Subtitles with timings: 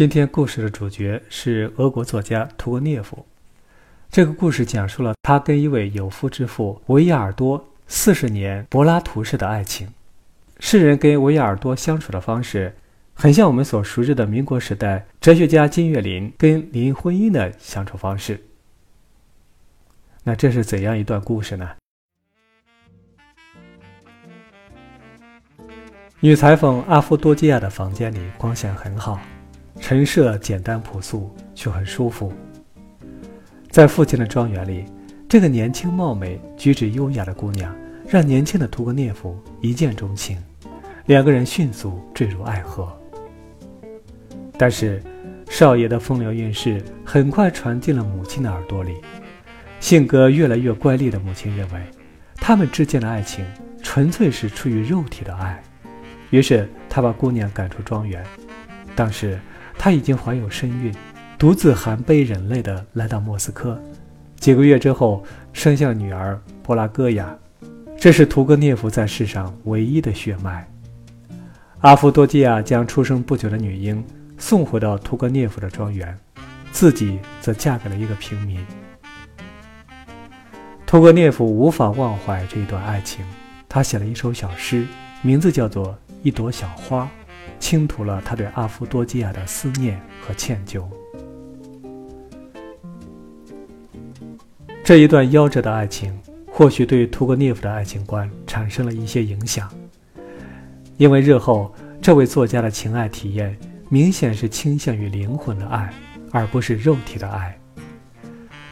[0.00, 3.26] 今天故事的主角是俄国作家屠格涅夫。
[4.10, 9.86] 这个故事讲述了他跟一位有夫之妇维亚尔多四十年柏拉图式的爱情。
[10.58, 12.74] 世人跟维亚尔多相处的方式，
[13.12, 18.42] 很像我们所熟知的民国时代哲学家金岳霖跟林徽因的相处方式。
[20.24, 21.68] 那这是怎样一段故事呢？
[26.20, 29.20] 女裁缝阿夫多基亚的房间里光线很好。
[29.90, 32.32] 陈设简单朴素，却很舒服。
[33.70, 34.84] 在父亲的庄园里，
[35.28, 37.74] 这个年轻貌美、举止优雅的姑娘，
[38.06, 40.38] 让年轻的屠格涅夫一见钟情，
[41.06, 42.96] 两个人迅速坠入爱河。
[44.56, 45.02] 但是，
[45.48, 48.94] 少爷的风流韵事很快传进了母亲的耳朵里。
[49.80, 51.84] 性格越来越乖戾的母亲认为，
[52.36, 53.44] 他们之间的爱情
[53.82, 55.60] 纯粹是出于肉体的爱，
[56.30, 58.24] 于是他把姑娘赶出庄园。
[58.94, 59.36] 当时。
[59.82, 60.94] 她已经怀有身孕，
[61.38, 63.80] 独自含悲忍泪地来到莫斯科。
[64.38, 67.34] 几个月之后，生下女儿波拉戈亚。
[67.98, 70.68] 这是屠格涅夫在世上唯一的血脉。
[71.80, 74.04] 阿夫多基亚将出生不久的女婴
[74.36, 76.14] 送回到屠格涅夫的庄园，
[76.70, 78.60] 自己则嫁给了一个平民。
[80.84, 83.24] 屠格涅夫无法忘怀这一段爱情，
[83.66, 84.86] 他写了一首小诗，
[85.22, 85.86] 名字叫做
[86.22, 87.04] 《一朵小花》。
[87.60, 90.82] 倾吐了他对阿夫多基亚的思念和歉疚。
[94.82, 96.18] 这一段夭折的爱情，
[96.50, 99.72] 或许对屠格涅夫的爱情观产生了一些影响，
[100.96, 101.72] 因为日后
[102.02, 103.56] 这位作家的情爱体验
[103.88, 105.92] 明显是倾向于灵魂的爱，
[106.32, 107.56] 而不是肉体的爱。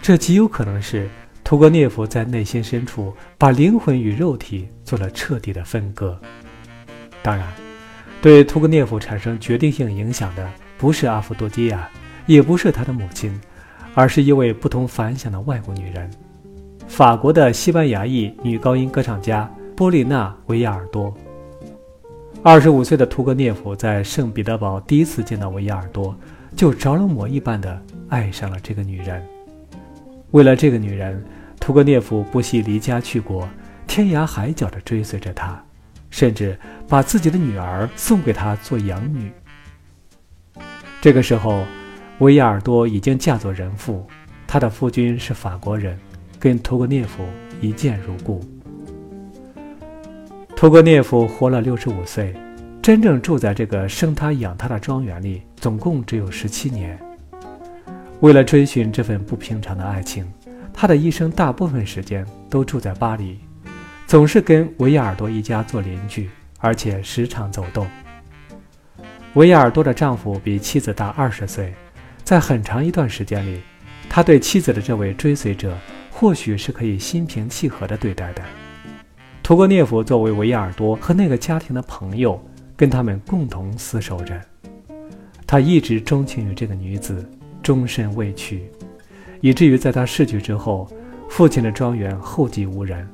[0.00, 1.06] 这极有可能是
[1.44, 6.18] 屠格涅夫在内心深处把灵魂与肉体做了彻底的分割。
[7.22, 7.65] 当然。
[8.26, 11.88] 对屠格涅夫产生决定性影响的，不是阿夫多基亚，
[12.26, 13.40] 也不是他的母亲，
[13.94, 16.10] 而是一位不同凡响的外国女人——
[16.88, 21.16] 法国的西班牙裔女高音歌唱家波丽娜·维亚尔多。
[22.42, 26.12] 二十五岁的屠格涅夫在圣彼得堡第一次见到维亚尔多，
[26.56, 29.24] 就着了魔一般的爱上了这个女人。
[30.32, 31.24] 为了这个女人，
[31.60, 33.48] 屠格涅夫不惜离家去国，
[33.86, 35.62] 天涯海角地追随着她。
[36.16, 39.30] 甚至把自己的女儿送给他做养女。
[40.98, 41.62] 这个时候，
[42.20, 44.02] 维亚尔多已经嫁作人妇，
[44.46, 45.98] 她的夫君是法国人，
[46.40, 47.22] 跟屠格涅夫
[47.60, 48.42] 一见如故。
[50.56, 52.34] 屠格涅夫活了六十五岁，
[52.80, 56.98] 真正住在这个生他养他的庄园里，总共只有十七年。
[58.20, 60.26] 为了追寻这份不平常的爱情，
[60.72, 63.38] 他的一生大部分时间都住在巴黎。
[64.06, 66.30] 总是跟维亚尔多一家做邻居，
[66.60, 67.84] 而且时常走动。
[69.34, 71.74] 维亚尔多的丈夫比妻子大二十岁，
[72.22, 73.60] 在很长一段时间里，
[74.08, 75.76] 他对妻子的这位追随者
[76.08, 78.42] 或许是可以心平气和地对待的。
[79.42, 82.40] 屠格涅夫作为维亚尔多和那个家庭的朋友，
[82.76, 84.40] 跟他们共同厮守着。
[85.48, 87.28] 他一直钟情于这个女子，
[87.60, 88.70] 终身未娶，
[89.40, 90.88] 以至于在他逝去之后，
[91.28, 93.06] 父亲的庄园后继无人。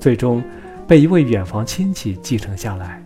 [0.00, 0.42] 最终，
[0.86, 3.02] 被一位远房亲戚继承下来。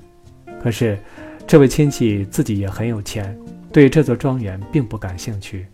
[0.63, 0.99] 可是，
[1.47, 3.37] 这位亲戚自己也很有钱，
[3.73, 5.67] 对这座庄园并不感兴趣。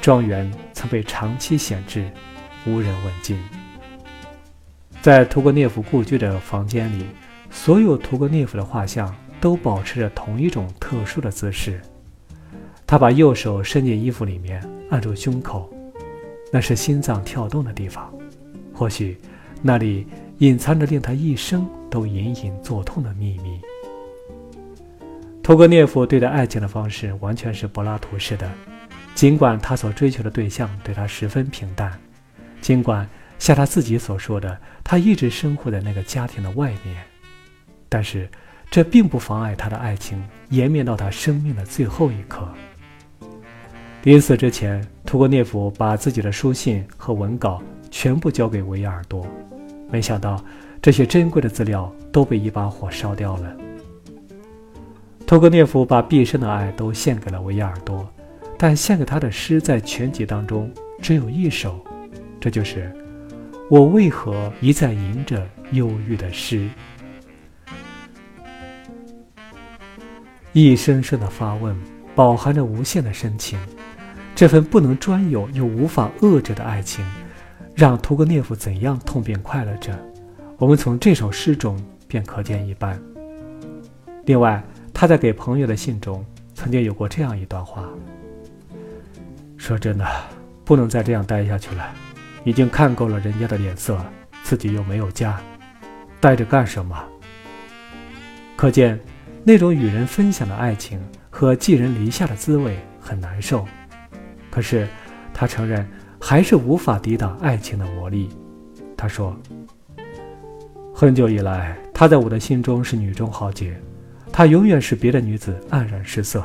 [0.00, 2.08] 庄园曾被长期闲置，
[2.66, 3.38] 无人问津。
[5.00, 7.06] 在屠格涅夫故居的房间里，
[7.50, 11.80] 所有屠格涅夫的画像都保持着同一种特殊的姿势。
[12.86, 15.72] 他把右手伸进衣服里面，按住胸口，
[16.52, 18.12] 那是心脏跳动的地方。
[18.74, 19.16] 或许，
[19.62, 20.06] 那里。
[20.42, 23.60] 隐藏着令他一生都隐隐作痛的秘密。
[25.40, 28.50] 屠格涅夫对待爱情的方式完全是柏拉图式的，
[29.14, 31.96] 尽管他所追求的对象对他十分平淡，
[32.60, 33.08] 尽管
[33.38, 36.96] 像他自己所说的，他一直生活在那个家庭的外面，
[37.88, 38.28] 但是
[38.68, 42.48] 这并不妨碍他的爱情延绵到他生命的最后一刻。
[44.02, 47.62] 临死之前，屠格涅夫把自己的书信和文稿
[47.92, 49.24] 全部交给维亚尔多。
[49.92, 50.42] 没想到，
[50.80, 53.54] 这些珍贵的资料都被一把火烧掉了。
[55.26, 58.08] 托格涅夫把毕生的爱都献给了维亚尔多，
[58.56, 60.72] 但献给他的诗在全集当中
[61.02, 61.78] 只有一首，
[62.40, 62.90] 这就是
[63.70, 66.70] “我为何一再吟着忧郁的诗”。
[70.54, 71.76] 一声声的发问，
[72.14, 73.58] 饱含着无限的深情。
[74.34, 77.04] 这份不能专有又无法遏制的爱情。
[77.74, 79.98] 让屠格涅夫怎样痛并快乐着，
[80.58, 81.76] 我们从这首诗中
[82.06, 83.00] 便可见一斑。
[84.26, 86.24] 另外，他在给朋友的信中
[86.54, 87.88] 曾经有过这样一段话：
[89.56, 90.06] 说真的，
[90.64, 91.92] 不能再这样待下去了，
[92.44, 93.98] 已经看够了人家的脸色，
[94.44, 95.40] 自己又没有家，
[96.20, 96.96] 待着干什么？
[98.54, 99.00] 可见，
[99.42, 103.66] 那种与人分享的爱情和寄人篱下的滋味很难受。
[104.50, 104.86] 可是，
[105.34, 105.88] 他承认
[106.24, 108.28] 还是无法抵挡爱情的魔力。
[108.96, 109.36] 他说
[110.94, 113.76] ：“很久以来，她在我的心中是女中豪杰，
[114.30, 116.44] 她永远使别的女子黯然失色。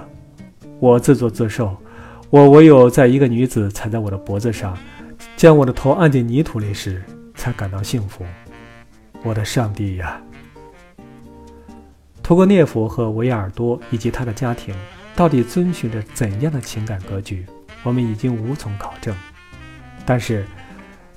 [0.79, 1.77] 我自作自受，
[2.31, 4.75] 我唯有在一个女子踩在我的脖子上，
[5.35, 7.03] 将我的头按进泥土里时，
[7.35, 8.25] 才感到幸福。
[9.21, 10.19] 我的上帝呀！”
[12.23, 14.75] 屠格涅夫和维亚尔多以及他的家庭
[15.15, 17.45] 到底遵循着怎样的情感格局，
[17.83, 19.15] 我们已经无从考证。
[20.09, 20.45] 但是，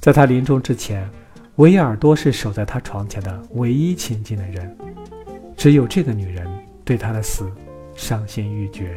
[0.01, 1.09] 在他临终之前，
[1.57, 4.77] 维亚尔多是守在他床前的唯一亲近的人，
[5.57, 6.45] 只有这个女人
[6.85, 7.49] 对他的死
[7.95, 8.97] 伤心欲绝。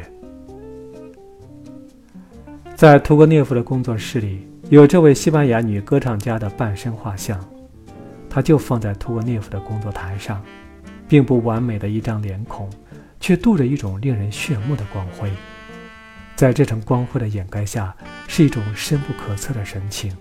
[2.74, 7.38] 在屠格涅夫的工作室里，有这位西班牙女歌唱家的半身画像，
[8.28, 10.42] 他就放在屠格涅夫的工作台上，
[11.06, 12.68] 并不完美的一张脸孔，
[13.20, 15.30] 却镀着一种令人炫目的光辉，
[16.34, 17.94] 在这层光辉的掩盖下，
[18.26, 20.14] 是一种深不可测的神情。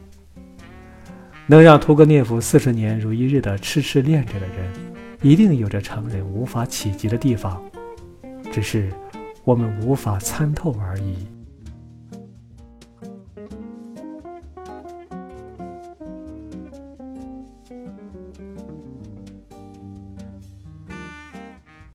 [1.45, 4.73] 能让屠格涅夫四十年如一日的痴痴恋着的人，
[5.21, 7.61] 一定有着常人无法企及的地方，
[8.51, 8.89] 只是
[9.43, 11.27] 我们无法参透而已。